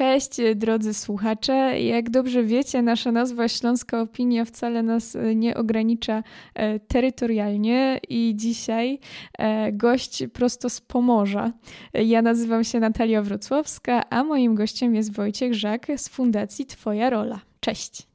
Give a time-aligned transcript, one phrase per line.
[0.00, 1.80] Cześć drodzy słuchacze.
[1.80, 6.22] Jak dobrze wiecie, nasza nazwa Śląska Opinia wcale nas e, nie ogranicza
[6.54, 8.98] e, terytorialnie i dzisiaj
[9.38, 11.52] e, gość prosto z Pomorza.
[11.94, 17.40] Ja nazywam się Natalia Wrocławska, a moim gościem jest Wojciech Żak z Fundacji Twoja Rola.
[17.60, 18.06] Cześć.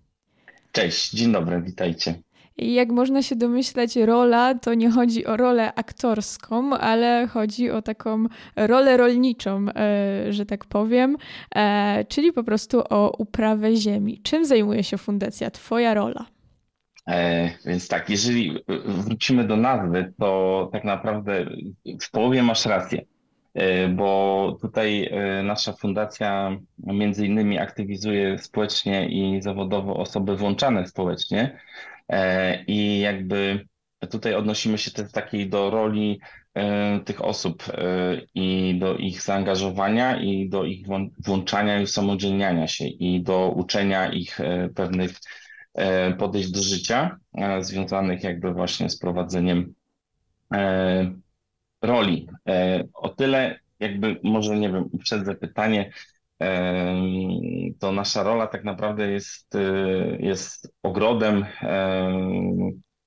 [0.72, 2.25] Cześć, dzień dobry, witajcie.
[2.58, 7.82] I jak można się domyśleć, rola to nie chodzi o rolę aktorską, ale chodzi o
[7.82, 11.18] taką rolę rolniczą, e, że tak powiem,
[11.55, 14.22] e, czyli po prostu o uprawę ziemi.
[14.23, 15.52] Czym zajmuje się fundacja?
[15.52, 16.26] Twoja rola.
[17.08, 21.45] E, więc tak, jeżeli wrócimy do nazwy, to tak naprawdę
[22.02, 23.06] w połowie masz rację,
[23.90, 25.09] bo tutaj
[25.44, 31.59] nasza fundacja między innymi aktywizuje społecznie i zawodowo osoby włączane społecznie.
[32.09, 33.68] E, I jakby
[34.09, 36.20] tutaj odnosimy się też takiej do roli
[36.54, 40.88] e, tych osób e, i do ich zaangażowania i do ich
[41.26, 44.39] włączania i usamodzielniania się i do uczenia ich
[44.76, 45.11] pewnych
[46.17, 47.17] podejść do życia
[47.59, 49.73] związanych jakby właśnie z prowadzeniem
[51.86, 52.28] roli.
[52.94, 55.92] O tyle jakby może nie wiem, uprzedzę pytanie,
[57.80, 61.45] to nasza rola tak naprawdę jest, y, jest ogrodem,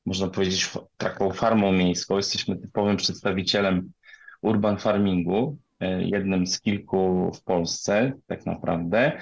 [0.06, 2.16] można powiedzieć, taką farmą miejską.
[2.16, 3.92] Jesteśmy typowym przedstawicielem
[4.42, 9.20] urban farmingu, e, jednym z kilku w Polsce, tak naprawdę.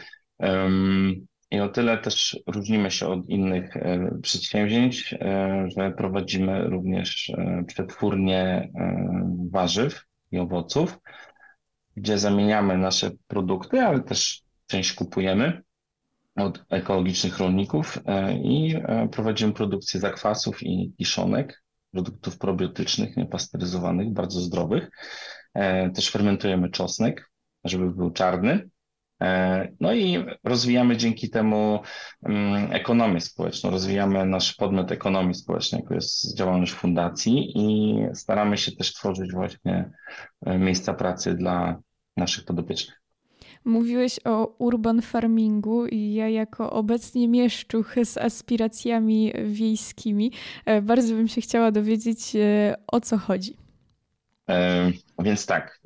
[1.50, 7.32] I o tyle też różnimy się od innych e, przedsięwzięć, e, że prowadzimy również
[7.66, 8.70] przetwórnie
[9.50, 10.98] warzyw i owoców
[11.96, 15.62] gdzie zamieniamy nasze produkty, ale też część kupujemy
[16.36, 24.40] od ekologicznych rolników e, i e, prowadzimy produkcję zakwasów i kiszonek, produktów probiotycznych, niepasteryzowanych, bardzo
[24.40, 24.90] zdrowych.
[25.54, 27.30] E, też fermentujemy czosnek,
[27.64, 28.68] żeby był czarny.
[29.80, 31.80] No i rozwijamy dzięki temu
[32.22, 38.72] mm, ekonomię społeczną, rozwijamy nasz podmiot ekonomii społecznej, jako jest działalność fundacji i staramy się
[38.72, 39.90] też tworzyć właśnie
[40.46, 41.76] miejsca pracy dla
[42.16, 43.06] naszych podopiecznych.
[43.64, 50.32] Mówiłeś o urban farmingu i ja jako obecnie mieszczuch z aspiracjami wiejskimi
[50.64, 53.65] e, bardzo bym się chciała dowiedzieć e, o co chodzi.
[54.50, 55.80] E, więc tak,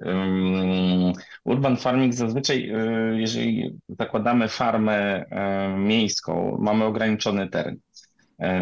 [1.44, 2.72] urban farming zazwyczaj,
[3.16, 5.24] jeżeli zakładamy farmę
[5.78, 7.76] miejską, mamy ograniczony teren.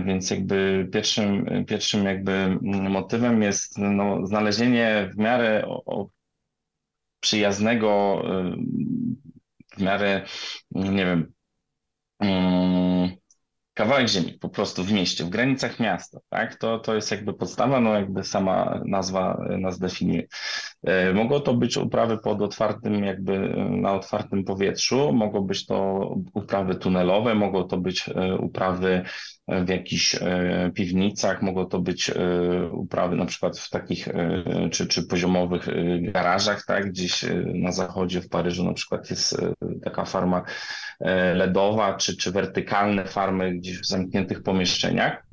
[0.05, 5.67] Więc jakby pierwszym, pierwszym jakby motywem jest no, znalezienie w miarę
[7.21, 8.23] przyjaznego,
[9.77, 10.25] w miarę,
[10.71, 11.33] nie wiem,
[12.21, 13.18] mm,
[13.79, 16.55] kawałek ziemi po prostu w mieście, w granicach miasta, tak?
[16.55, 20.27] To, to jest jakby podstawa, no jakby sama nazwa nas definiuje.
[20.85, 26.75] E, mogą to być uprawy pod otwartym, jakby na otwartym powietrzu, mogą być to uprawy
[26.75, 29.03] tunelowe, mogą to być e, uprawy
[29.49, 32.11] w jakichś e, piwnicach, mogą to być
[32.73, 34.09] uprawy na przykład w takich
[34.71, 35.69] czy, czy poziomowych
[36.13, 36.89] garażach, tak?
[36.89, 39.41] Gdzieś na zachodzie w Paryżu na przykład jest
[39.85, 40.43] taka farma
[41.35, 45.28] LEDowa, czy, czy wertykalne farmy gdzieś w zamkniętych pomieszczeniach.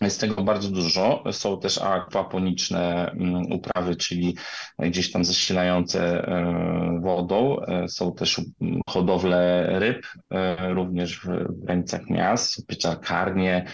[0.00, 1.24] Jest tego bardzo dużo.
[1.32, 4.36] Są też akwaponiczne mm, uprawy, czyli
[4.78, 7.60] gdzieś tam zasilające e, wodą.
[7.60, 8.40] E, są też
[8.88, 11.28] hodowle ryb, e, również w
[11.64, 13.64] granicach miast, pieczarkarnie,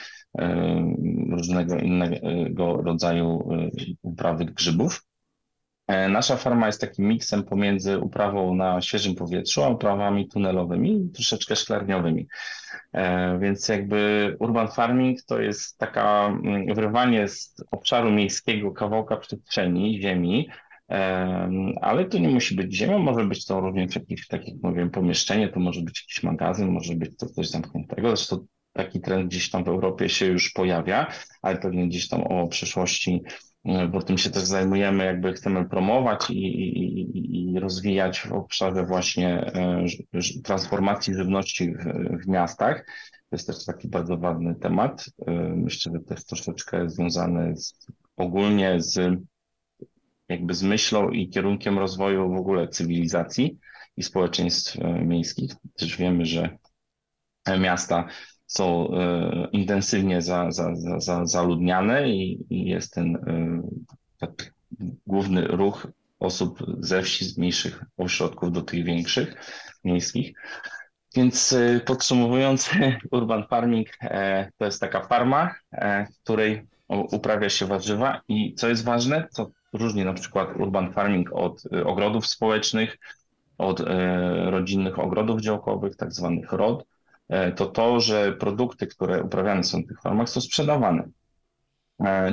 [1.31, 3.49] różnego innego rodzaju
[4.03, 5.03] uprawy grzybów.
[5.89, 12.27] Nasza farma jest takim miksem pomiędzy uprawą na świeżym powietrzu, a uprawami tunelowymi troszeczkę szklarniowymi.
[12.93, 20.01] E, więc jakby urban farming to jest taka mm, wyrwanie z obszaru miejskiego kawałka przestrzeni,
[20.03, 20.49] ziemi,
[20.91, 24.91] e, ale to nie musi być ziemia, może być to również jakieś, tak jak mówiłem,
[24.91, 28.09] pomieszczenie, to może być jakiś magazyn, może być to coś zamkniętego.
[28.09, 31.07] Zresztą taki trend gdzieś tam w Europie się już pojawia,
[31.43, 33.56] ale pewnie gdzieś tam o przyszłości E,
[33.93, 39.53] bo tym się też zajmujemy, jakby chcemy promować i, i, i rozwijać w obszarze właśnie
[39.55, 39.85] e,
[40.45, 41.85] transformacji żywności w,
[42.25, 42.87] w, miastach.
[43.31, 45.11] To jest też taki bardzo ważny temat.
[45.27, 47.87] E, myślę, że też troszeczkę związany z,
[48.17, 49.21] ogólnie z
[50.29, 53.59] jakby z myślą i kierunkiem rozwoju w ogóle cywilizacji
[53.97, 55.53] i społeczeństw miejskich.
[55.77, 56.59] Też wiemy, że
[57.59, 58.09] miasta
[58.47, 63.17] są e, intensywnie za, za, za, zaludniane i, i jest ten
[64.23, 64.29] e,
[65.07, 65.87] główny ruch
[66.21, 69.35] osób ze wsi, z mniejszych ośrodków do tych większych,
[69.85, 70.33] miejskich.
[71.17, 72.71] Więc e, podsumowując,
[73.11, 73.89] urban farming
[74.59, 75.55] to jest taka farma,
[76.11, 81.33] w której uprawia się warzywa i co jest ważne, co różni na przykład urban farming
[81.33, 82.99] od ogrodów społecznych,
[83.59, 83.83] od
[84.45, 86.85] rodzinnych ogrodów działkowych, tak zwanych ROD,
[87.57, 91.09] to to, że produkty, które uprawiane są w tych farmach, są sprzedawane.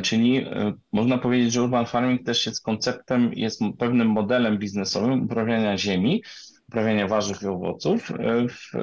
[0.01, 0.45] Czyli
[0.91, 6.23] można powiedzieć, że urban farming też jest konceptem, jest pewnym modelem biznesowym uprawiania ziemi,
[6.69, 8.11] uprawiania warzyw i owoców
[8.49, 8.77] w,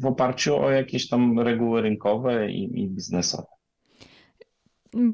[0.00, 3.57] w oparciu o jakieś tam reguły rynkowe i, i biznesowe.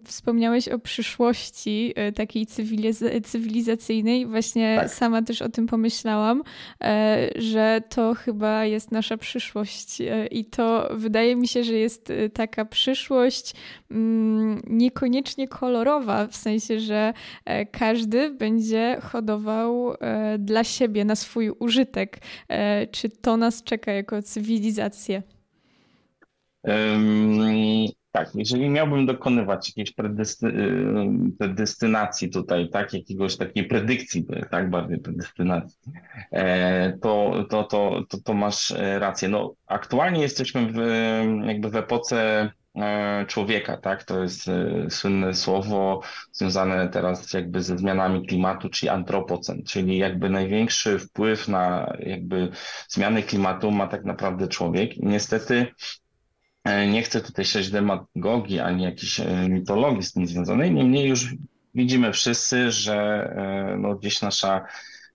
[0.05, 4.27] Wspomniałeś o przyszłości e, takiej cywiliz- cywilizacyjnej.
[4.27, 4.91] Właśnie tak.
[4.91, 6.43] sama też o tym pomyślałam,
[6.81, 10.01] e, że to chyba jest nasza przyszłość.
[10.01, 13.55] E, I to wydaje mi się, że jest taka przyszłość
[13.91, 17.13] mm, niekoniecznie kolorowa, w sensie, że
[17.71, 19.95] każdy będzie hodował
[20.39, 22.19] dla siebie, na swój użytek.
[22.91, 25.23] Czy to nas czeka jako cywilizację?
[26.65, 34.71] Um tak, jeżeli miałbym dokonywać jakiejś predysty, y, predystynacji tutaj, tak, jakiegoś takiej predykcji, tak,
[34.71, 35.79] bardziej predystynacji,
[36.33, 39.29] e, to, to, to, to, to masz e, rację.
[39.29, 40.77] No, aktualnie jesteśmy w,
[41.47, 44.05] jakby w epoce e, człowieka, tak?
[44.05, 44.51] To jest
[44.89, 46.01] słynne słowo
[46.33, 52.49] związane teraz jakby ze zmianami klimatu, czyli antropocen, czyli jakby największy wpływ na jakby
[52.89, 54.97] zmiany klimatu ma tak naprawdę człowiek.
[54.97, 55.67] I niestety
[56.65, 61.35] nie chcę tutaj siać demagogii ani jakiejś e, mitologii z tym związanej, niemniej już
[61.75, 62.97] widzimy wszyscy, że
[63.37, 64.65] e, no, gdzieś nasza,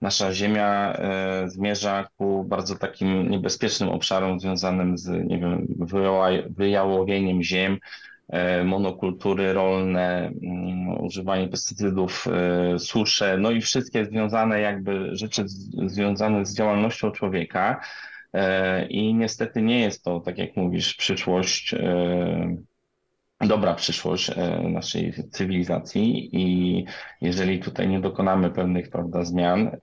[0.02, 0.98] nasza Ziemia
[1.46, 5.68] zmierza ku bardzo takim niebezpiecznym obszarom związanym z, nie wiem,
[6.58, 7.78] wyjałowieniem ziem,
[8.66, 12.26] monokultury rolne, mm, używanie pestycydów,
[12.78, 15.44] susze, no i wszystkie związane jakby rzeczy
[15.88, 17.82] związane z działalnością człowieka.
[18.34, 22.58] E, I niestety nie jest to, tak jak mówisz, przyszłość, e,
[23.42, 26.86] dobra przyszłość e, naszej cywilizacji i
[27.22, 29.78] jeżeli tutaj nie dokonamy pewnych prawda, zmian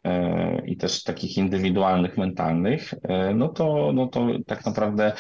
[0.67, 2.95] i też takich indywidualnych, mentalnych,
[3.35, 5.13] no to, no to tak naprawdę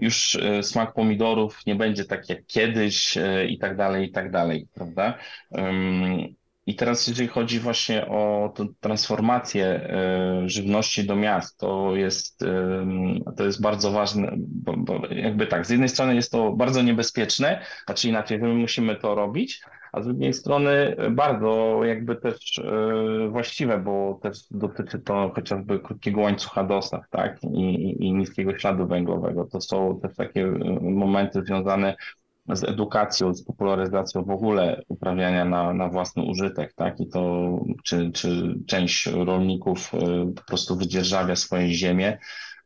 [0.00, 5.18] już smak pomidorów nie będzie tak jak kiedyś i tak dalej, i tak dalej, prawda?
[6.66, 12.44] I teraz, jeżeli chodzi właśnie o transformację e, żywności do miast, to jest,
[13.36, 17.60] to jest bardzo ważne, bo, bo jakby tak, z jednej strony jest to bardzo niebezpieczne,
[17.86, 19.60] znaczy inaczej, my musimy to robić,
[19.92, 26.20] a z drugiej strony bardzo jakby też e, właściwe, bo też dotyczy to chociażby krótkiego
[26.20, 29.44] łańcucha dostaw, tak, i, i niskiego śladu węglowego.
[29.44, 31.96] To są też takie e, momenty związane
[32.48, 37.00] z edukacją, z popularyzacją w ogóle uprawiania na, na własny użytek, tak?
[37.00, 37.50] I to,
[37.84, 39.98] czy, czy część rolników e,
[40.36, 42.18] po prostu wydzierżawia swoje ziemię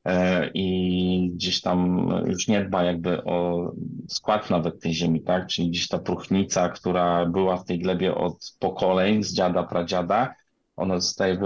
[0.04, 3.72] e, i gdzieś tam już nie dba jakby o
[4.08, 5.46] skład nawet tej ziemi, tak?
[5.46, 10.34] Czyli gdzieś ta próchnica, która była w tej glebie od pokoleń, z dziada, pradziada,
[10.76, 11.38] ona zostaje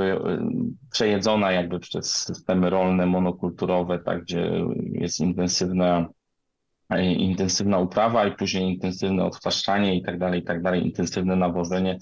[0.92, 4.50] przejedzona jakby przez systemy rolne, monokulturowe, tak, gdzie
[4.92, 6.08] jest intensywna
[7.00, 11.98] intensywna uprawa i później intensywne odchwaszczanie i tak dalej, i tak dalej, intensywne nawożenie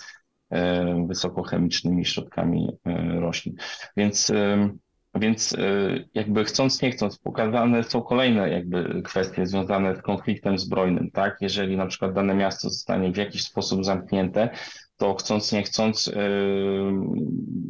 [0.51, 3.55] e, wysokochemicznymi środkami e, roślin.
[3.97, 4.69] Więc, e,
[5.15, 5.57] więc
[6.15, 11.37] jakby chcąc, nie chcąc, pokazane są kolejne jakby kwestie związane z konfliktem zbrojnym, tak?
[11.41, 14.51] Jeżeli na przykład dane miasto zostanie w jakiś sposób zamknięte,
[15.03, 16.93] to chcąc, nie chcąc, yy,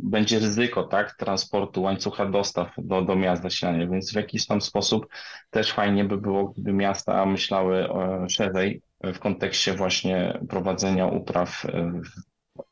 [0.03, 5.07] będzie ryzyko tak, transportu łańcucha dostaw do, do miast zasilania, więc w jakiś tam sposób
[5.51, 11.93] też fajnie by było, gdyby miasta myślały e, szerzej w kontekście właśnie prowadzenia upraw e,
[11.93, 12.11] w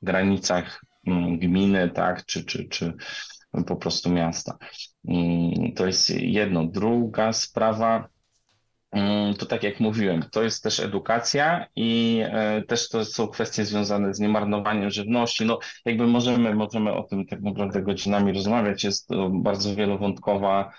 [0.02, 2.94] granicach mm, gminy, tak, czy, czy, czy
[3.66, 4.58] po prostu miasta.
[5.76, 6.66] To jest jedno.
[6.66, 8.08] Druga sprawa,
[9.38, 14.14] to tak jak mówiłem, to jest też edukacja i e, też to są kwestie związane
[14.14, 15.47] z niemarnowaniem żywności.
[15.47, 18.85] No, jakby możemy, możemy o tym tak naprawdę godzinami rozmawiać.
[18.85, 20.73] Jest to bardzo wielowątkowa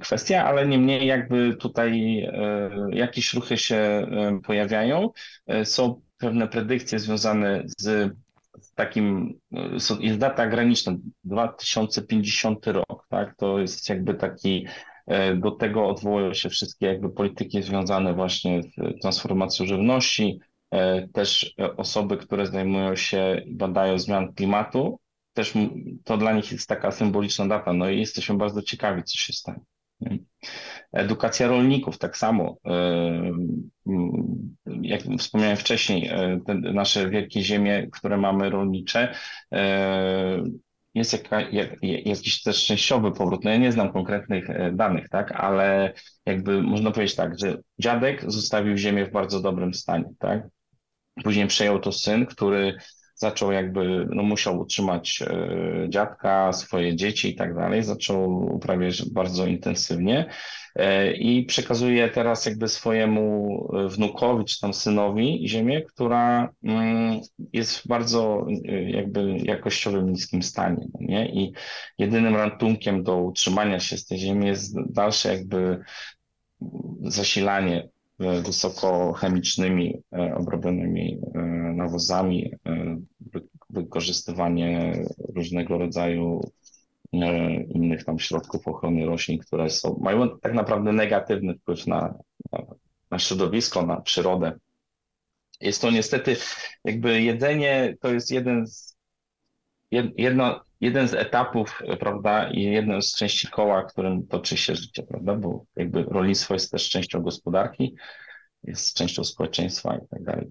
[0.00, 4.06] kwestia, ale niemniej jakby tutaj e, jakieś ruchy się
[4.46, 5.10] pojawiają.
[5.46, 8.14] E, są pewne predykcje związane z
[8.74, 9.34] takim,
[10.00, 10.92] jest data graniczna,
[11.24, 13.36] 2050 rok, tak?
[13.36, 14.89] To jest jakby taki E,
[15.36, 20.38] do tego odwołują się wszystkie jakby polityki związane właśnie z transformacją żywności,
[20.70, 25.00] e, też osoby, które zajmują się i badają zmian klimatu,
[25.32, 25.54] też
[26.04, 29.60] to dla nich jest taka symboliczna data, no i jesteśmy bardzo ciekawi, co się stanie.
[30.92, 32.56] Edukacja rolników tak samo.
[32.66, 33.32] E,
[34.82, 36.10] jak wspomniałem wcześniej,
[36.72, 39.14] nasze wielkie ziemie, które mamy rolnicze,
[40.94, 43.44] jest jaka, jak, jakiś też częściowy powrót.
[43.44, 45.92] No ja nie znam konkretnych e, danych, tak, ale
[46.26, 50.42] jakby można powiedzieć tak, że dziadek zostawił ziemię w bardzo dobrym stanie, tak.
[51.24, 52.76] Później przejął to syn, który
[53.20, 59.46] zaczął jakby, no musiał utrzymać e, dziadka, swoje dzieci i tak dalej, zaczął uprawiać bardzo
[59.46, 60.30] intensywnie
[60.76, 63.48] e, i przekazuje teraz jakby swojemu
[63.88, 67.20] wnukowi czy tam synowi ziemię, która mm,
[67.52, 68.46] jest w bardzo
[68.86, 71.28] jakby jakościowym niskim stanie, no nie?
[71.28, 71.52] I
[71.98, 75.80] jedynym ratunkiem do utrzymania się z tej ziemi jest dalsze jakby
[77.02, 77.88] zasilanie
[78.20, 81.38] wysokochemicznymi e, obrobionymi e,
[81.76, 82.96] nawozami, e,
[83.70, 85.02] wykorzystywanie
[85.34, 86.40] różnego rodzaju
[87.68, 92.14] innych tam środków ochrony roślin, które są, mają tak naprawdę negatywny wpływ na,
[93.10, 94.52] na środowisko, na przyrodę.
[95.60, 96.36] Jest to niestety
[96.84, 98.96] jakby jedzenie to jest jeden z,
[100.80, 105.64] jeden z etapów, prawda, i jedna z części koła, którym toczy się życie, prawda, bo
[105.76, 107.94] jakby rolnictwo jest też częścią gospodarki,
[108.64, 110.50] jest częścią społeczeństwa tak i tak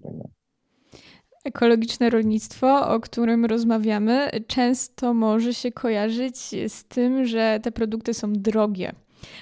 [1.44, 8.32] Ekologiczne rolnictwo, o którym rozmawiamy, często może się kojarzyć z tym, że te produkty są
[8.32, 8.92] drogie.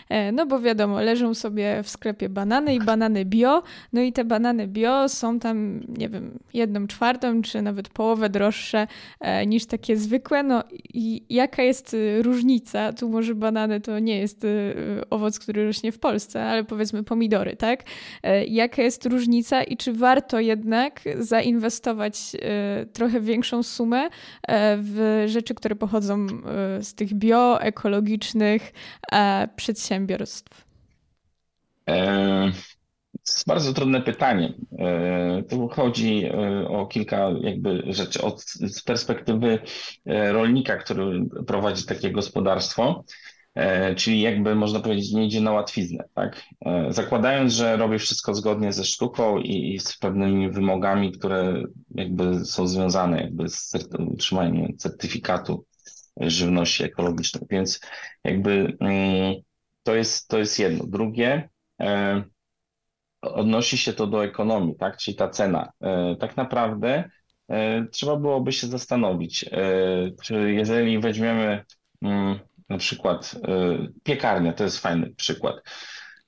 [0.09, 4.25] E, no bo wiadomo, leżą sobie w sklepie banany i banany bio, no i te
[4.25, 8.87] banany bio są tam, nie wiem, jedną czwartą czy nawet połowę droższe
[9.21, 10.43] e, niż takie zwykłe.
[10.43, 12.93] No i jaka jest y, różnica?
[12.93, 14.75] Tu może banany to nie jest y,
[15.11, 17.85] owoc, który rośnie w Polsce, ale powiedzmy pomidory, tak?
[18.23, 22.19] E, jaka jest różnica i czy warto jednak zainwestować
[22.93, 24.09] trochę większą sumę
[24.79, 26.27] w rzeczy, które pochodzą
[26.81, 28.73] z tych bio, ekologicznych,
[29.69, 30.65] przedsiębiorstw?
[31.89, 32.53] E,
[33.13, 34.55] to jest bardzo trudne pytanie.
[34.79, 38.23] E, tu chodzi e, o kilka jakby rzeczy.
[38.23, 39.59] Od, z perspektywy
[40.07, 43.05] rolnika, który prowadzi takie gospodarstwo,
[43.97, 46.43] czyli jakby można powiedzieć nie idzie na łatwiznę, tak?
[46.89, 51.63] Zakładając, że robi wszystko zgodnie ze sztuką i, i z pewnymi wymogami, które
[51.95, 55.65] jakby są związane jakby z utrzymaniem certyfikatu
[56.21, 57.81] żywności ekologicznej, więc
[58.25, 59.35] jakby mm,
[59.89, 60.87] to jest, to jest jedno.
[60.87, 61.49] Drugie,
[61.81, 62.23] e,
[63.23, 64.97] odnosi się to do ekonomii, tak?
[64.97, 65.73] Czyli ta cena.
[65.81, 67.11] E, tak naprawdę
[67.49, 69.51] e, trzeba byłoby się zastanowić,
[70.23, 71.65] czy jeżeli weźmiemy
[72.03, 73.35] mm, na przykład
[74.03, 75.57] piekarnię, to jest fajny przykład.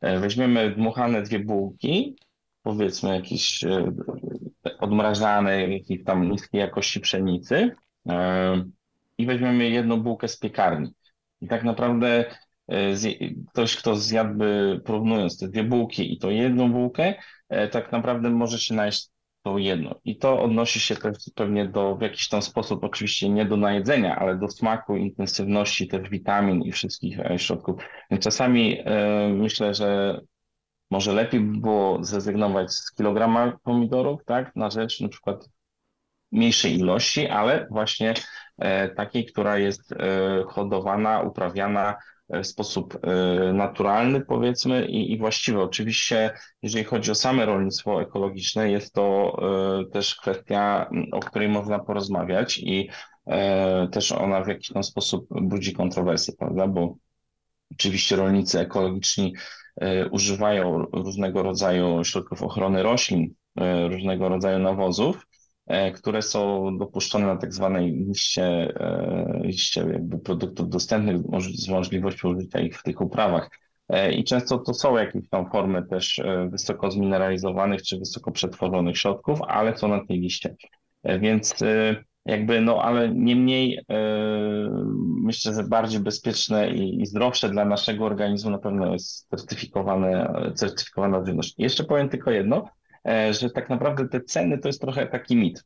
[0.03, 2.17] Weźmiemy dmuchane dwie bułki,
[2.63, 3.65] powiedzmy jakieś
[4.79, 7.71] odmrażane, jakiejś tam niskiej jakości pszenicy
[9.19, 10.91] i weźmiemy jedną bułkę z piekarni.
[11.41, 12.25] I tak naprawdę
[13.53, 17.15] ktoś, kto zjadłby, porównując te dwie bułki i to jedną bułkę,
[17.49, 19.09] e, tak naprawdę może się najeść
[19.43, 19.95] to jedno.
[20.05, 24.17] I to odnosi się też pewnie do, w jakiś tam sposób, oczywiście nie do najedzenia,
[24.17, 27.83] ale do smaku, intensywności też witamin i wszystkich e, środków.
[28.11, 28.79] Więc czasami
[29.35, 30.21] myślę, że
[30.91, 35.49] może lepiej by było zrezygnować z kilograma pomidorów, tak, na rzecz na przykład
[36.33, 38.15] mniejszej ilości, ale właśnie
[38.97, 39.95] takiej, która jest
[40.49, 41.97] hodowana, uprawiana
[42.43, 45.63] w sposób e, naturalny, powiedzmy, i, i właściwy.
[45.63, 46.31] Oczywiście,
[46.63, 49.37] jeżeli chodzi o same rolnictwo ekologiczne, jest to
[49.81, 52.89] e, też kwestia, o której można porozmawiać i
[53.27, 56.67] e, też ona w jakiś tam sposób budzi kontrowersje, prawda?
[56.67, 56.97] Bo
[57.73, 59.35] oczywiście rolnicy ekologiczni
[60.11, 63.35] używają różnego rodzaju środków ochrony roślin,
[63.91, 65.30] różnego rodzaju nawozów, E,
[65.95, 71.17] które są dopuszczone na tak zwanej liście, e, liście jakby produktów dostępnych
[71.55, 73.51] z możliwością użycia ich w tych uprawach.
[73.89, 79.43] E, I często to są jakieś tam formy też wysoko zmineralizowanych czy wysoko przetworzonych środków,
[79.43, 80.57] ale są na tej liście.
[81.05, 81.55] Więc
[82.25, 83.81] jakby, no ale niemniej
[85.23, 91.27] myślę, że bardziej bezpieczne i, i zdrowsze dla naszego organizmu na pewno jest certyfikowane, certyfikowana
[91.27, 91.55] żywność.
[91.59, 92.80] Jeszcze powiem tylko jedno, E,
[93.31, 95.65] że tak naprawdę te ceny to jest trochę taki mit.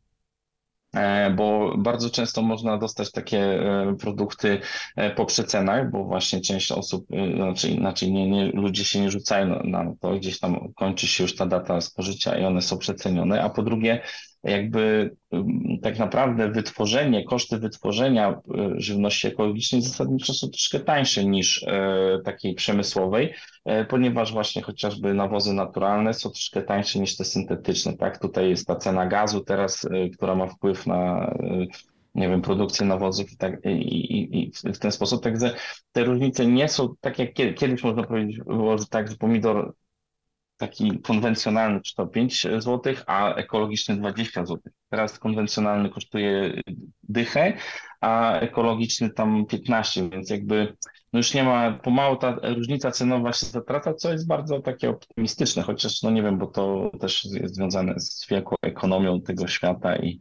[0.94, 4.60] E, bo bardzo często można dostać takie e, produkty
[5.16, 9.94] po przecenach, bo właśnie część osób, znaczy inaczej nie, nie, ludzie się nie rzucają na
[10.00, 13.62] to, gdzieś tam kończy się już ta data spożycia i one są przecenione, a po
[13.62, 14.02] drugie
[14.44, 15.16] jakby
[15.82, 18.40] tak naprawdę wytworzenie, koszty wytworzenia e,
[18.76, 23.34] żywności ekologicznej zasadniczo są troszkę tańsze niż e, takiej przemysłowej,
[23.64, 28.18] e, ponieważ właśnie chociażby nawozy naturalne są troszkę tańsze niż te syntetyczne, tak?
[28.18, 31.34] Tutaj jest ta cena gazu teraz, która ma wpływ na
[32.14, 35.22] nie wiem, produkcję nawozów i, tak, i, i, i w ten sposób.
[35.22, 35.54] Także
[35.92, 39.74] te różnice nie są tak jak kiedyś można powiedzieć, było, że tak, że pomidor
[40.56, 44.72] taki konwencjonalny to 5 zł, a ekologiczny 20 zł.
[44.90, 46.60] Teraz konwencjonalny kosztuje
[47.02, 47.52] dychę,
[48.00, 50.76] a ekologiczny tam 15, więc jakby
[51.12, 55.62] no już nie ma, pomału ta różnica cenowa się zatraca, co jest bardzo takie optymistyczne,
[55.62, 60.20] chociaż no nie wiem, bo to też jest związane z wielką ekonomią tego świata i,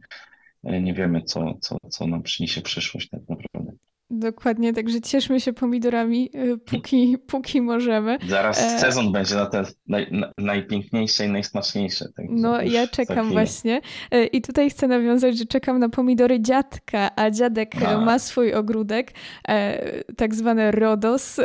[0.64, 3.72] nie wiemy, co, co, co nam przyniesie przyszłość tak naprawdę.
[4.18, 8.18] Dokładnie, także cieszmy się pomidorami, y, póki, póki możemy.
[8.28, 8.78] Zaraz e...
[8.78, 10.06] sezon będzie na te naj,
[10.38, 12.04] najpiękniejsze i najsmaczniejsze.
[12.28, 13.80] No, ja czekam właśnie.
[14.10, 17.98] E, I tutaj chcę nawiązać, że czekam na pomidory dziadka, a dziadek a.
[17.98, 19.12] ma swój ogródek,
[19.48, 21.40] e, tak zwany Rodos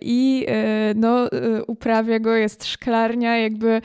[0.00, 0.46] i
[0.94, 1.28] no,
[1.66, 3.80] uprawia go, jest szklarnia, jakby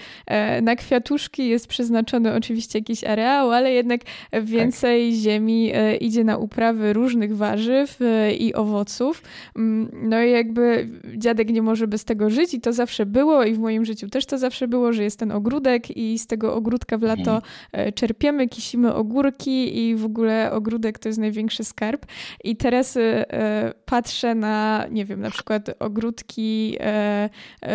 [0.61, 4.01] na kwiatuszki jest przeznaczony oczywiście jakiś areał, ale jednak
[4.41, 5.19] więcej tak.
[5.19, 7.99] ziemi idzie na uprawy różnych warzyw,
[8.39, 9.21] i owoców.
[9.55, 13.53] Mm, no i jakby dziadek nie może bez tego żyć i to zawsze było i
[13.53, 16.97] w moim życiu też to zawsze było, że jest ten ogródek i z tego ogródka
[16.97, 17.41] w lato mhm.
[17.71, 22.05] e, czerpiemy, kisimy ogórki i w ogóle ogródek to jest największy skarb.
[22.43, 26.77] I teraz e, e, patrzę na, nie wiem, na przykład ogródki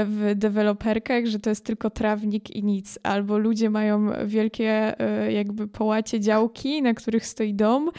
[0.07, 4.95] w deweloperkach, że to jest tylko trawnik i nic, albo ludzie mają wielkie
[5.31, 7.91] jakby połacie działki, na których stoi dom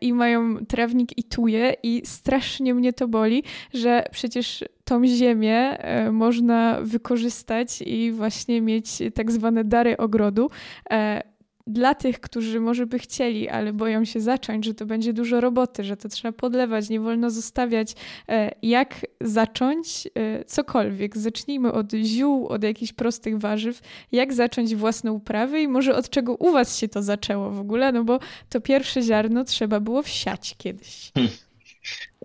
[0.00, 3.42] i mają trawnik i tuje i strasznie mnie to boli,
[3.74, 10.50] że przecież tą ziemię e, można wykorzystać i właśnie mieć tak zwane dary ogrodu
[10.90, 11.22] e,
[11.66, 15.84] dla tych, którzy może by chcieli, ale boją się zacząć, że to będzie dużo roboty,
[15.84, 17.94] że to trzeba podlewać, nie wolno zostawiać.
[18.28, 20.08] E, jak zacząć
[20.46, 21.16] cokolwiek?
[21.16, 23.80] Zacznijmy od ziół, od jakichś prostych warzyw.
[24.12, 27.92] Jak zacząć własne uprawy i może od czego u Was się to zaczęło w ogóle?
[27.92, 31.10] No bo to pierwsze ziarno trzeba było wsiać kiedyś.
[31.14, 31.32] Hmm.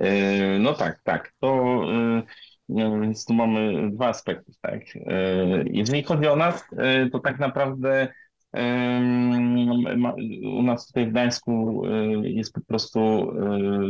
[0.01, 1.33] E, no tak, tak.
[1.39, 2.23] To e,
[2.69, 4.81] no, więc tu mamy dwa aspekty, tak.
[4.95, 5.09] E,
[5.71, 6.65] jeżeli chodzi o nas,
[7.11, 8.07] to tak naprawdę
[10.57, 11.81] u nas tutaj w Gdańsku
[12.23, 13.31] jest po prostu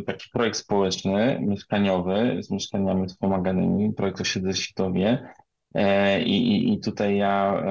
[0.05, 5.33] taki projekt społeczny, mieszkaniowy, z mieszkaniami wspomaganymi, projekt Osiedle Sitowie.
[6.25, 7.63] I, I tutaj ja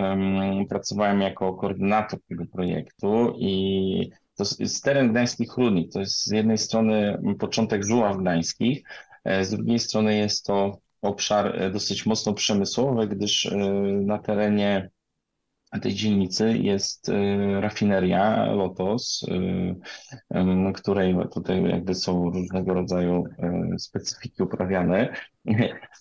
[0.69, 4.11] pracowałem jako koordynator tego projektu i
[4.44, 5.92] to jest teren gdańskich Rudnik.
[5.92, 8.83] To jest z jednej strony początek żuław gdańskich,
[9.24, 13.57] e, z drugiej strony jest to obszar e, dosyć mocno przemysłowy, gdyż e,
[14.07, 14.90] na terenie
[15.78, 23.24] tej dzielnicy jest y, rafineria Lotos, y, której tutaj jakby są różnego rodzaju
[23.74, 25.12] y, specyfiki uprawiane,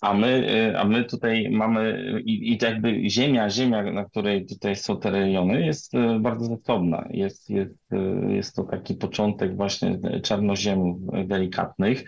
[0.01, 4.99] a my, a my tutaj mamy i, i jakby ziemia, ziemia, na której tutaj są
[4.99, 7.08] te rejony jest bardzo zasobna.
[7.10, 7.89] Jest, jest,
[8.29, 12.03] jest to taki początek właśnie czarnoziemów delikatnych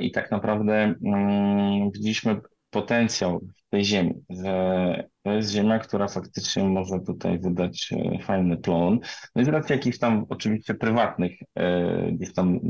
[0.00, 7.00] i tak naprawdę mm, widzieliśmy potencjał tej ziemi, że to jest ziemia, która faktycznie może
[7.00, 8.98] tutaj wydać e, fajny plon.
[9.34, 12.60] No i z racji jakichś tam oczywiście prywatnych e, gdzieś tam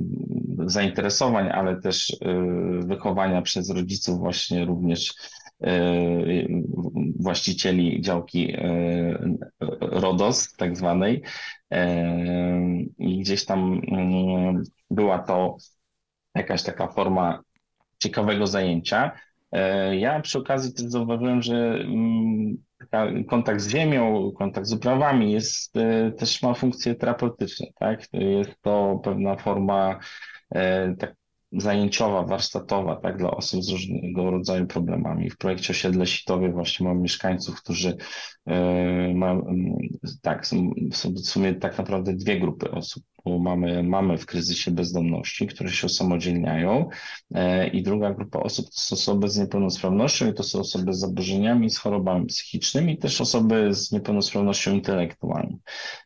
[0.67, 2.17] zainteresowań, ale też e,
[2.87, 5.15] wychowania przez rodziców właśnie również
[7.19, 8.57] właścicieli działki
[9.81, 11.23] RODOS tak zwanej
[12.99, 15.57] i gdzieś tam mm, była to
[16.35, 17.43] jakaś taka forma
[17.99, 19.13] ciekawego zajęcia.
[19.53, 22.57] E, ja przy okazji też zauważyłem, że mm,
[23.29, 28.07] kontakt z ziemią, kontakt z uprawami jest, e, też ma funkcję terapeutyczną, tak?
[28.13, 29.99] Jest to pewna forma
[30.51, 31.15] e, tak
[31.53, 35.31] zajęciowa, warsztatowa, tak, dla osób z różnego rodzaju problemami.
[35.31, 37.97] W projekcie Osiedle Sitowie właśnie mam mieszkańców, którzy
[39.15, 39.47] mają,
[40.23, 44.71] tak, są, są w sumie tak naprawdę dwie grupy osób bo mamy, mamy w kryzysie
[44.71, 46.89] bezdomności, które się osamodzielniają
[47.35, 50.99] e, i druga grupa osób to są osoby z niepełnosprawnością i to są osoby z
[50.99, 55.59] zaburzeniami, z chorobami psychicznymi i też osoby z niepełnosprawnością intelektualną.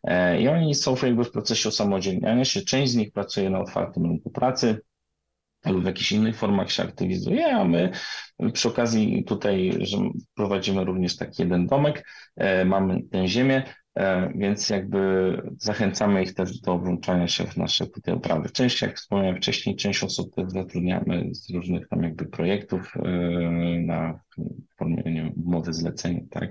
[0.04, 2.60] E, I oni są jakby w procesie osamodzielniania się.
[2.60, 4.80] Część z nich pracuje na otwartym rynku pracy,
[5.66, 7.90] lub w jakichś innych formach się aktywizuje, a my
[8.52, 9.98] przy okazji tutaj, że
[10.34, 13.62] prowadzimy również taki jeden domek, e, mamy tę ziemię,
[13.94, 14.98] E, więc jakby
[15.58, 18.50] zachęcamy ich też do włączania się w nasze tutaj uprawy.
[18.50, 23.10] Część, jak wspomniałem wcześniej, część osób też zatrudniamy z różnych tam jakby projektów e,
[23.80, 24.20] na
[24.78, 26.50] formie wiem, umowy zlecenia, tak.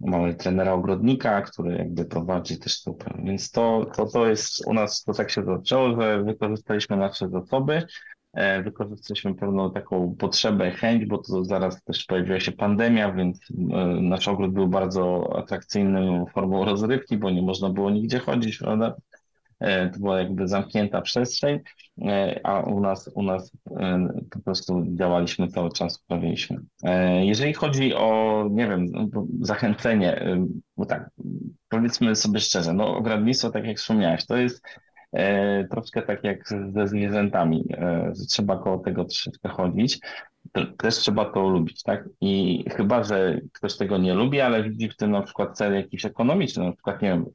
[0.00, 3.22] Mamy trenera ogrodnika, który jakby prowadzi też te uprawy.
[3.24, 7.86] Więc to, to, to jest u nas, to tak się zaczęło, że wykorzystaliśmy nasze zasoby,
[8.64, 13.54] wykorzystaliśmy pewną taką potrzebę, chęć, bo to zaraz też pojawiła się pandemia, więc e,
[14.02, 18.96] nasz ogród był bardzo atrakcyjną formą rozrywki, bo nie można było nigdzie chodzić, prawda?
[19.60, 21.60] E, to była jakby zamknięta przestrzeń,
[22.44, 23.52] a u nas, u nas
[24.30, 26.56] po prostu działaliśmy cały czas, uprawiliśmy.
[27.20, 30.38] Jeżeli chodzi o, nie wiem, no, zachęcenie,
[30.76, 31.10] bo tak,
[31.68, 34.87] powiedzmy sobie szczerze, no ogrodnictwo, tak jak wspomniałeś, to jest E,
[35.70, 40.00] troszkę tak jak ze zwierzętami, e, trzeba koło tego troszeczkę chodzić.
[40.78, 42.08] Też trzeba to lubić, tak?
[42.20, 46.04] I chyba, że ktoś tego nie lubi, ale widzi w tym na przykład cel jakiś
[46.04, 47.26] ekonomiczny, na przykład, nie wiem,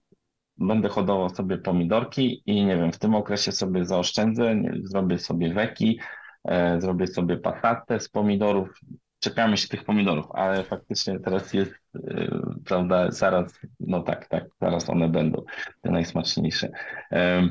[0.57, 5.53] będę hodował sobie pomidorki i nie wiem, w tym okresie sobie zaoszczędzę, nie, zrobię sobie
[5.53, 5.99] weki,
[6.43, 8.79] e, zrobię sobie pasatę z pomidorów,
[9.19, 14.89] czepiamy się tych pomidorów, ale faktycznie teraz jest, e, prawda, zaraz, no tak, tak, zaraz
[14.89, 15.43] one będą
[15.81, 16.69] te najsmaczniejsze.
[17.11, 17.49] E,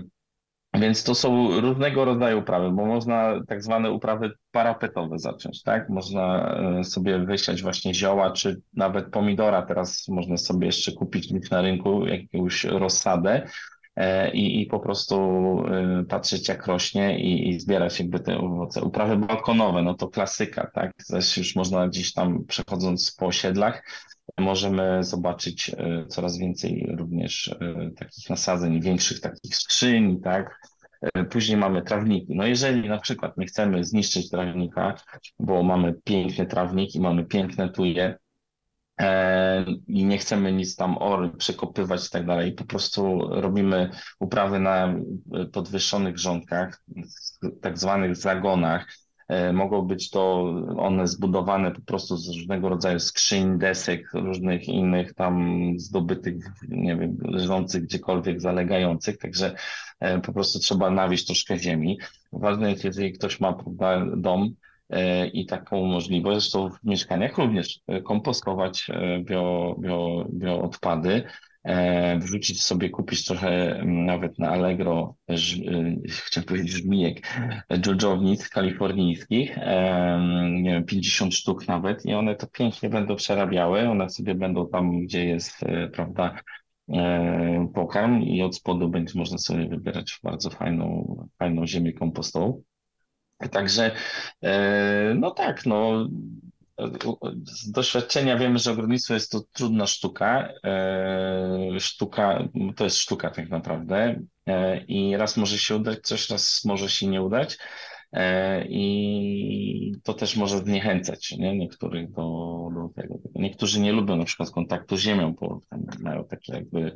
[0.80, 5.88] więc to są różnego rodzaju uprawy, bo można tak zwane uprawy parapetowe zacząć, tak?
[5.88, 9.62] Można e, sobie wysiać właśnie zioła, czy nawet pomidora.
[9.62, 13.46] Teraz można sobie jeszcze kupić na rynku jakąś rozsadę
[13.96, 15.16] e, i, i po prostu
[15.68, 18.82] e, patrzeć jak rośnie i, i zbierać jakby te owoce.
[18.82, 20.92] Uprawy balkonowe, no to klasyka, tak?
[21.08, 23.82] Też już można gdzieś tam przechodząc po osiedlach,
[24.38, 25.70] możemy zobaczyć
[26.08, 27.56] coraz więcej również
[27.96, 30.60] takich nasadzeń, większych takich skrzyń, tak?
[31.30, 32.36] Później mamy trawniki.
[32.36, 34.94] No jeżeli na przykład my chcemy zniszczyć trawnika,
[35.38, 38.18] bo mamy piękny trawnik i mamy piękne tuje
[39.00, 43.90] e, i nie chcemy nic tam ory przekopywać i tak dalej, po prostu robimy
[44.20, 44.94] uprawy na
[45.52, 46.84] podwyższonych grządkach,
[47.60, 49.01] tak zwanych zagonach, E,
[49.52, 50.42] mogą być to
[50.76, 56.34] one zbudowane po prostu z różnego rodzaju skrzyń, desek, różnych innych tam zdobytych,
[56.68, 59.54] nie wiem, leżących gdziekolwiek, zalegających, także
[60.00, 61.98] e, po prostu trzeba nawieść troszkę ziemi.
[62.32, 64.54] Ważne jest, jeżeli ktoś ma prawda, dom,
[64.90, 68.86] e, i taką możliwość, zresztą w mieszkaniach również kompostować
[69.24, 71.24] bio, bio, bioodpady.
[71.64, 77.26] E, wrzucić sobie, kupić trochę nawet na Allegro, ż, y, chciałem powiedzieć żmijek,
[77.78, 79.56] dżdżownic kalifornijskich,
[80.62, 85.00] nie wiem, 50 sztuk nawet i one to pięknie będą przerabiały, one sobie będą tam,
[85.00, 86.36] gdzie jest, e, prawda,
[86.88, 92.62] e, pokarm i od spodu będzie można sobie wybierać bardzo fajną, fajną ziemię kompostową.
[93.50, 93.90] Także,
[95.14, 96.08] no tak, no
[97.44, 100.48] z doświadczenia wiemy, że ogrodnictwo jest to trudna sztuka.
[100.64, 104.20] E, sztuka, to jest sztuka tak naprawdę.
[104.46, 107.58] E, I raz może się udać coś, raz może się nie udać.
[108.12, 111.58] E, I to też może zniechęcać nie?
[111.58, 113.18] niektórych do, do tego.
[113.34, 115.60] Niektórzy nie lubią na przykład kontaktu z ziemią, bo
[116.00, 116.92] mają taki jakby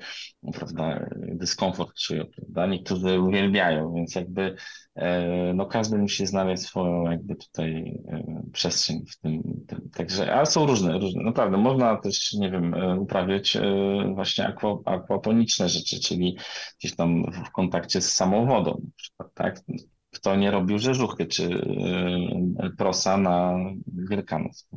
[0.54, 2.66] prawda, dyskomfort czują, prawda?
[2.66, 4.56] Niektórzy uwielbiają, więc jakby
[4.94, 9.90] e, no każdy musi znaleźć swoją jakby tutaj e, przestrzeń w tym, tym.
[9.90, 13.58] Także, ale są różne, różne, naprawdę można też, nie wiem, uprawiać
[14.14, 16.36] właśnie aqua, aquaponiczne rzeczy, czyli
[16.78, 19.60] gdzieś tam w kontakcie z samą wodą, na przykład, tak?
[20.16, 21.44] Kto nie robił rzeżuchy czy
[22.64, 23.54] y, prosa na
[23.86, 24.68] Wielkanoc.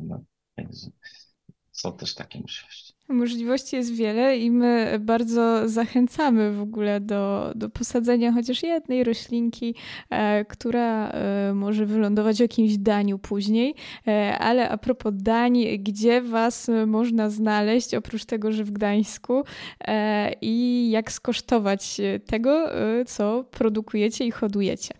[1.72, 2.94] Są też takie możliwości.
[3.10, 9.76] Możliwości jest wiele i my bardzo zachęcamy w ogóle do, do posadzenia chociaż jednej roślinki,
[10.10, 13.76] e, która e, może wylądować w jakimś daniu później.
[14.08, 19.44] E, ale a propos dań, gdzie Was można znaleźć, oprócz tego, że w Gdańsku
[19.82, 24.99] e, i jak skosztować tego, e, co produkujecie i hodujecie?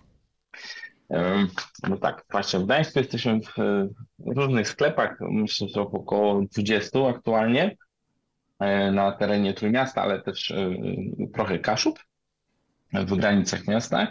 [1.90, 3.56] No tak, właśnie w Gdańsku jesteśmy w
[4.26, 7.78] różnych sklepach, myślę, że około 20 aktualnie
[8.60, 10.72] e, na terenie Trójmiasta, ale też e,
[11.34, 12.00] trochę Kaszub
[12.94, 14.08] w granicach miasta.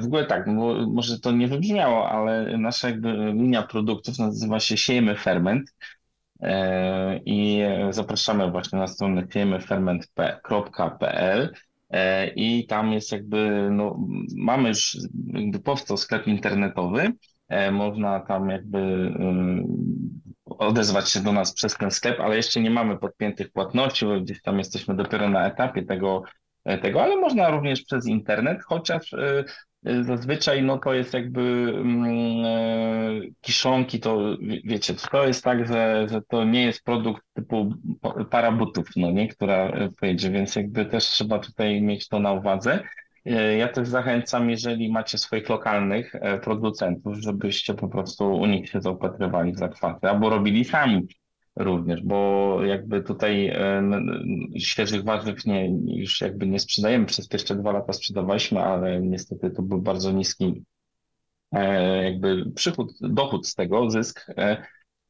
[0.00, 0.46] W ogóle tak,
[0.86, 2.88] może to nie wybrzmiało, ale nasza
[3.34, 5.74] linia produktów nazywa się Siejemy Ferment
[6.40, 10.40] e, i zapraszamy właśnie na stronę siejemyferment.pl
[11.02, 11.48] E,
[12.36, 13.98] i tam jest jakby, no,
[14.36, 14.96] mamy już,
[15.26, 17.12] jakby powstał sklep internetowy,
[17.48, 22.70] e, można tam jakby y, odezwać się do nas przez ten sklep, ale jeszcze nie
[22.70, 26.22] mamy podpiętych płatności, bo gdzieś tam jesteśmy dopiero na etapie tego,
[26.64, 29.14] e, tego ale można również przez internet, chociaż
[30.02, 31.40] Zazwyczaj no to jest jakby
[31.76, 37.74] mm, e, kiszonki, to wiecie, to jest tak, że, że to nie jest produkt typu
[38.30, 42.82] para butów, no nie, która pojedzie, więc jakby też trzeba tutaj mieć to na uwadze.
[43.26, 48.68] E, ja też zachęcam, jeżeli macie swoich lokalnych e, producentów, żebyście po prostu u nich
[48.68, 51.08] się zaopatrywali w zakwasy, albo robili sami
[51.56, 53.82] również, bo jakby tutaj e,
[54.58, 57.06] świeżych warzyw nie, już jakby nie sprzedajemy.
[57.06, 60.64] Przez pierwsze dwa lata sprzedawaliśmy, ale niestety to był bardzo niski
[61.52, 64.66] e, jakby przychód, dochód z tego, zysk e,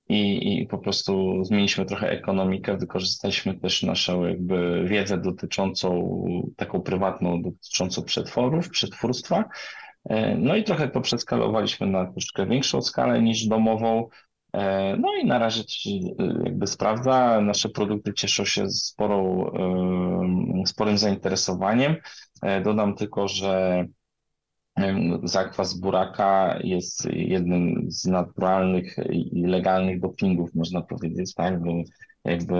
[0.08, 6.20] i, i po prostu zmieniliśmy trochę ekonomikę, wykorzystaliśmy też naszą jakby wiedzę dotyczącą,
[6.56, 9.44] taką prywatną, dotyczącą przetworów, przetwórstwa.
[10.38, 14.08] No i trochę to przeskalowaliśmy na troszkę większą skalę niż domową,
[14.98, 17.40] no i na razie to się e, jakby sprawdza.
[17.40, 19.46] Nasze produkty cieszą się sporą,
[20.62, 21.96] e, sporym zainteresowaniem.
[22.64, 23.84] Dodam tylko, że
[25.24, 31.62] zakwas buraka jest jednym z naturalnych i legalnych dopingów, można powiedzieć, tak?
[31.62, 31.72] Bo
[32.24, 32.56] jakby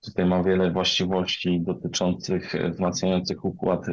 [0.00, 3.86] tutaj ma wiele właściwości dotyczących wzmacniających układ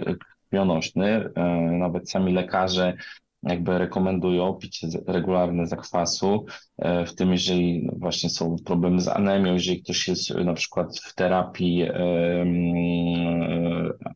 [0.49, 1.29] krwionośny.
[1.71, 2.97] Nawet sami lekarze
[3.45, 6.45] jakby rekomendują picie regularne zakwasu,
[6.77, 11.15] e, w tym jeżeli właśnie są problemy z anemią, jeżeli ktoś jest na przykład w
[11.15, 11.93] terapii e,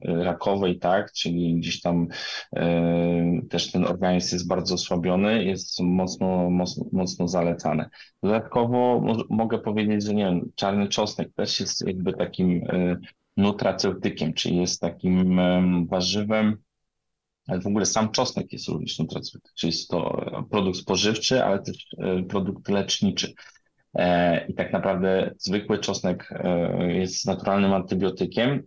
[0.02, 2.08] rakowej, tak, czyli gdzieś tam
[2.56, 7.90] e, też ten organizm jest bardzo osłabiony, jest mocno, mocno, mocno zalecane.
[8.24, 12.62] Dodatkowo mogę powiedzieć, że nie wiem, czarny czosnek też jest jakby takim
[13.38, 15.40] nutraceutykiem, czyli jest takim
[15.88, 16.58] warzywem,
[17.50, 21.88] ale w ogóle sam czosnek jest również nutraceutyczny, czyli jest to produkt spożywczy, ale też
[21.98, 23.34] e, produkt leczniczy.
[23.96, 28.64] E, I tak naprawdę zwykły czosnek e, jest naturalnym antybiotykiem,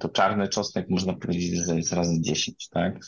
[0.00, 2.98] to czarny czosnek można powiedzieć, że jest razy 10, tak?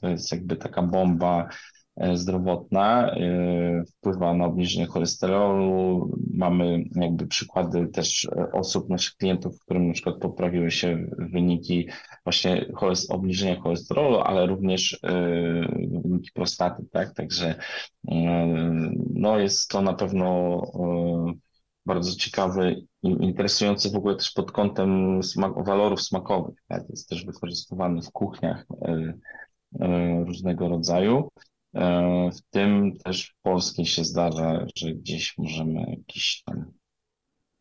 [0.00, 1.79] To jest jakby taka bomba E,
[2.14, 6.10] zdrowotna, e, wpływa na obniżenie cholesterolu.
[6.34, 11.88] Mamy jakby przykłady też e, osób, naszych klientów, którym na przykład poprawiły się wyniki
[12.24, 12.66] właśnie
[13.08, 15.00] obniżenia cholesterolu, ale również
[16.04, 17.14] wyniki prostaty, tak?
[17.14, 17.54] Także
[19.14, 20.62] no jest to na pewno
[21.86, 26.54] bardzo ciekawy i interesujący w ogóle też pod kątem smak walorów smakowych.
[26.68, 26.82] Tak?
[26.90, 28.66] Jest też wykorzystywany w kuchniach
[30.26, 31.28] różnego rodzaju.
[31.74, 36.72] E, w tym też w polskiej się zdarza, że gdzieś możemy jakiś tam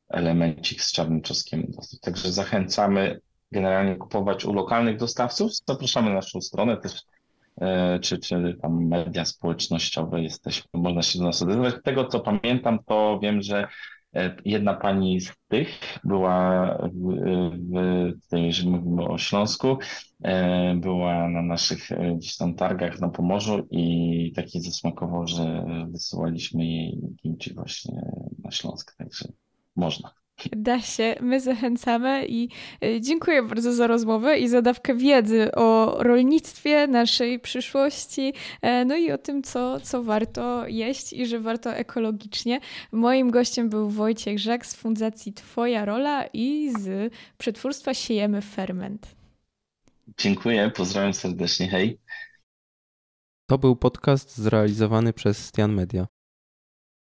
[0.09, 1.99] elemencik z czarnym czosnkiem dostać.
[1.99, 5.51] Także zachęcamy generalnie kupować u lokalnych dostawców.
[5.67, 7.01] Zapraszamy na naszą stronę też,
[7.61, 11.75] e, czy, czy tam media społecznościowe jesteśmy, można się do nas odezwać.
[11.83, 13.67] Tego co pamiętam, to wiem, że
[14.45, 15.69] jedna pani z tych
[16.03, 17.15] była, w,
[17.53, 19.77] w, tutaj, jeżeli mówimy o Śląsku,
[20.23, 26.65] e, była na naszych e, gdzieś tam targach na Pomorzu i taki zasmakował, że wysyłaliśmy
[26.65, 28.01] jej kimchi właśnie
[28.43, 29.25] na Śląsk, także
[29.75, 30.11] można.
[30.51, 32.49] Da się, my zachęcamy i
[32.83, 38.95] e, dziękuję bardzo za rozmowę i za dawkę wiedzy o rolnictwie, naszej przyszłości, e, no
[38.95, 42.59] i o tym, co, co warto jeść i że warto ekologicznie.
[42.91, 49.07] Moim gościem był Wojciech Żak z Fundacji Twoja Rola i z przetwórstwa Siejemy Ferment.
[50.17, 51.99] Dziękuję, pozdrawiam serdecznie, hej.
[53.45, 56.07] To był podcast zrealizowany przez Stian Media.